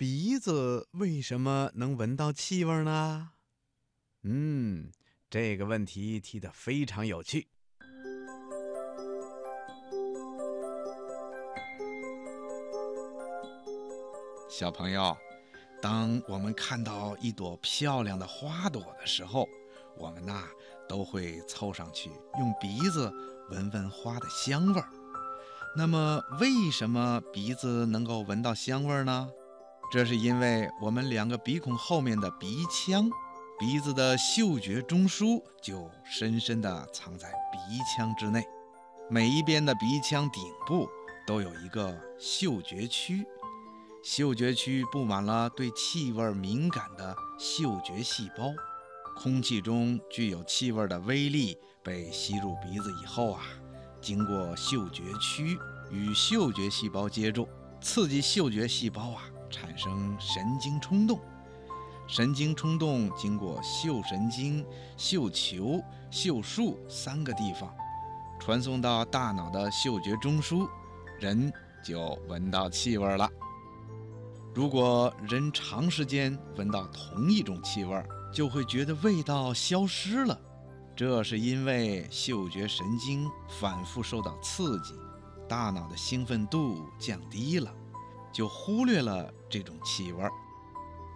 [0.00, 3.32] 鼻子为什么能闻到气味呢？
[4.22, 4.90] 嗯，
[5.28, 7.48] 这个问题提得非常有趣。
[14.48, 15.14] 小朋友，
[15.82, 19.46] 当我们看到一朵漂亮的花朵的时候，
[19.98, 20.48] 我们呐
[20.88, 22.08] 都会凑上去
[22.38, 23.12] 用鼻子
[23.50, 24.88] 闻闻花的香味儿。
[25.76, 29.30] 那么，为什么鼻子能够闻到香味儿呢？
[29.90, 33.10] 这是因为我们两个鼻孔后面的鼻腔，
[33.58, 38.46] 鼻子的嗅觉中枢就深深地藏在鼻腔之内。
[39.08, 40.88] 每一边的鼻腔顶部
[41.26, 43.26] 都有一个嗅觉区，
[44.04, 48.44] 嗅觉区布满了对气味敏感的嗅觉细胞。
[49.16, 53.42] 空气中具有气味的微粒被吸入鼻子以后啊。
[54.00, 55.58] 经过嗅觉区
[55.90, 57.48] 与嗅觉细胞接触，
[57.80, 61.18] 刺激嗅觉细胞啊产生神经冲动。
[62.06, 67.72] 神经冲动经过嗅神经、嗅球、嗅树三个地方，
[68.40, 70.68] 传送到大脑的嗅觉中枢，
[71.20, 71.52] 人
[71.84, 73.30] 就闻到气味了。
[74.52, 78.04] 如果人长时间闻到同一种气味，
[78.34, 80.36] 就会觉得味道消失了。
[80.96, 84.94] 这是因为嗅觉神经反复受到刺激，
[85.48, 87.72] 大脑的兴奋度降低了，
[88.32, 90.24] 就忽略了这种气味。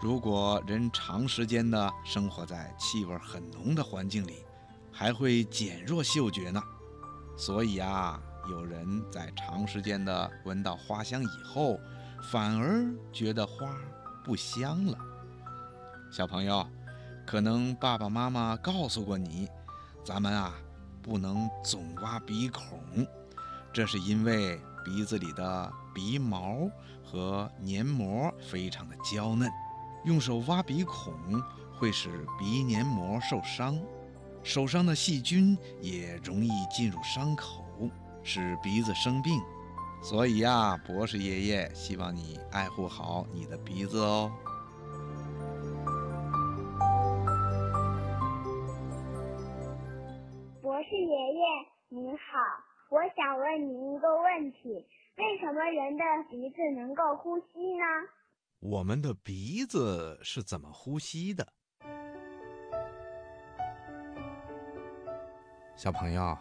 [0.00, 4.44] 如果人长时间的生活在气味很浓的环境里，
[4.92, 6.62] 还会减弱嗅觉呢。
[7.36, 11.80] 所以啊，有人在长时间的闻到花香以后，
[12.30, 13.76] 反而觉得花
[14.24, 14.98] 不香了。
[16.10, 16.66] 小朋友，
[17.26, 19.48] 可能爸爸妈妈告诉过你。
[20.04, 20.54] 咱们啊，
[21.02, 22.80] 不能总挖鼻孔，
[23.72, 24.58] 这是因为
[24.88, 26.66] 鼻子里的鼻毛
[27.04, 29.52] 和黏膜非常的娇嫩，
[30.06, 31.12] 用手挖鼻孔
[31.78, 33.78] 会使鼻黏膜受伤，
[34.42, 37.62] 手上的细菌也容易进入伤口，
[38.22, 39.38] 使鼻子生病。
[40.00, 44.32] 所以呀，博士爷爷希望你爱护好你的鼻子哦。
[50.62, 51.44] 博士爷爷
[51.90, 52.18] 您好，
[52.90, 57.84] 我想问您一个问题：为什么人的鼻子能够呼吸呢？
[58.60, 61.46] 我们的鼻子是怎么呼吸的？
[65.76, 66.34] 小朋友，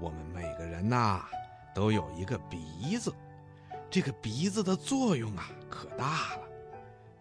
[0.00, 1.24] 我们每个人呐
[1.72, 3.14] 都有一个鼻子，
[3.88, 6.48] 这个鼻子的作用啊可大了，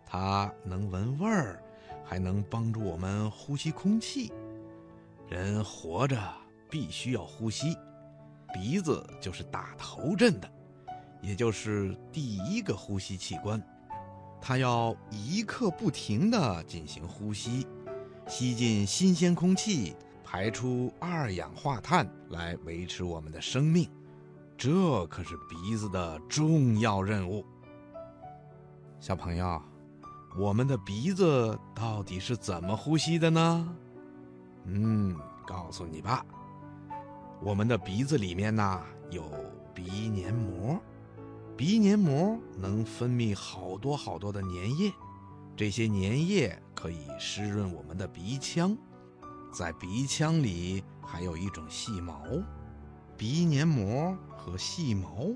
[0.07, 1.61] 它能闻味儿，
[2.03, 4.33] 还能帮助我们呼吸空气。
[5.29, 6.17] 人活着。
[6.67, 7.77] 必须要呼吸，
[8.55, 10.49] 鼻子就是打头阵的，
[11.21, 13.61] 也就是第一个呼吸器官。
[14.41, 17.67] 它要一刻不停地进行呼吸，
[18.29, 19.93] 吸进新鲜空气，
[20.23, 23.89] 排出二氧化碳来维持我们的生命。
[24.57, 27.45] 这可是鼻子的重要任务。
[29.01, 29.61] 小朋友，
[30.39, 33.75] 我们的鼻子到底是怎么呼吸的呢？
[34.63, 35.13] 嗯，
[35.45, 36.25] 告诉你吧。
[37.41, 38.81] 我们的鼻子里面呢
[39.11, 39.29] 有
[39.73, 40.79] 鼻黏膜，
[41.55, 44.91] 鼻黏膜能分泌好多好多的粘液，
[45.55, 48.75] 这些粘液可以湿润我们的鼻腔。
[49.53, 52.23] 在鼻腔里还有一种细毛，
[53.15, 55.27] 鼻黏膜和细毛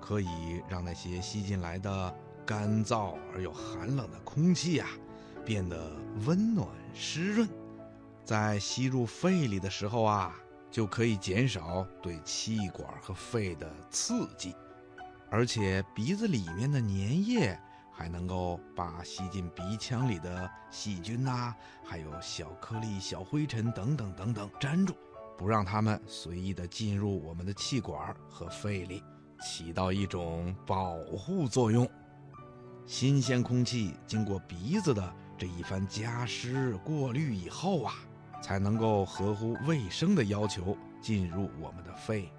[0.00, 2.14] 可以让那些吸进来的
[2.44, 4.86] 干燥而又寒冷的空气呀
[5.44, 7.48] 变得温暖湿润，
[8.24, 10.34] 在吸入肺里的时候啊。
[10.74, 14.56] 就可以减少对气管和肺的刺激，
[15.30, 17.56] 而且鼻子里面的粘液
[17.92, 21.54] 还能够把吸进鼻腔里的细菌呐，
[21.84, 24.96] 还有小颗粒、小灰尘等等等等粘住，
[25.38, 29.00] 不让它们随意的进入我们的气管和肺里，
[29.40, 31.88] 起到一种保护作用。
[32.84, 37.94] 新鲜空气经过鼻子的这一番加湿过滤以后啊。
[38.44, 42.30] 才能够合乎卫生的要求进入我们的肺。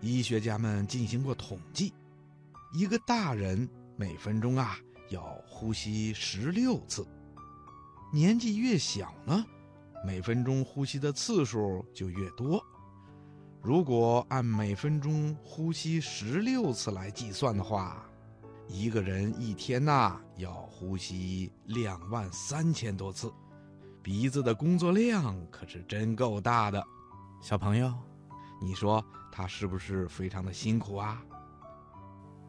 [0.00, 1.94] 医学家们进行过统计，
[2.72, 4.76] 一个大人每分钟啊
[5.08, 7.06] 要呼吸十六次，
[8.12, 9.46] 年纪越小呢，
[10.04, 12.60] 每分钟呼吸的次数就越多。
[13.62, 18.04] 如果按每分钟呼吸十六次来计算的话，
[18.66, 23.32] 一个人一天呐要呼吸两万三千多次。
[24.02, 26.82] 鼻子的工作量可是真够大的，
[27.40, 27.92] 小朋友，
[28.60, 31.22] 你说他是不是非常的辛苦啊？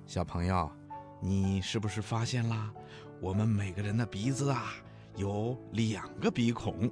[0.06, 0.72] 小朋友，
[1.20, 2.72] 你是不是发现啦？
[3.20, 4.72] 我们每个人的鼻子啊
[5.16, 6.90] 有两个鼻孔，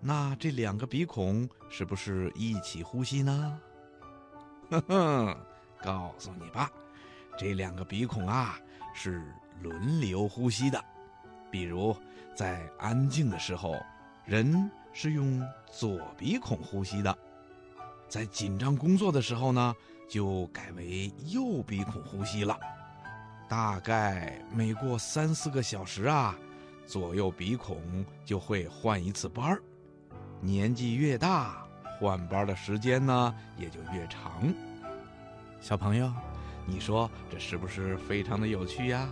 [0.00, 3.60] 那这两个鼻孔是不是一起呼吸呢？
[4.70, 5.36] 哼哼，
[5.82, 6.70] 告诉你吧，
[7.38, 8.58] 这两个鼻孔啊
[8.92, 9.22] 是
[9.62, 10.84] 轮流呼吸的。
[11.50, 11.96] 比如
[12.36, 13.74] 在安静的时候，
[14.30, 17.12] 人是用左鼻孔呼吸的；
[18.08, 19.74] 在紧张工作的时候呢，
[20.08, 22.56] 就改为右鼻孔呼吸了。
[23.48, 26.38] 大概每过三四个小时啊，
[26.86, 29.60] 左右鼻孔就会换一次班儿。
[30.40, 31.66] 年纪越大，
[31.98, 34.54] 换班的时间呢也就越长。
[35.60, 36.08] 小朋友，
[36.64, 39.08] 你说这是不是非常的有趣呀？